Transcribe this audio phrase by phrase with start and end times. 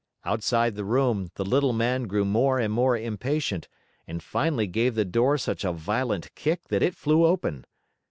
[0.25, 3.67] Outside the room, the Little Man grew more and more impatient,
[4.07, 7.65] and finally gave the door such a violent kick that it flew open.